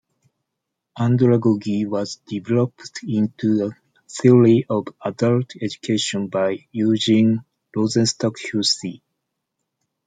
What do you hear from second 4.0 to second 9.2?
theory of adult education by Eugen Rosenstock-Huessy.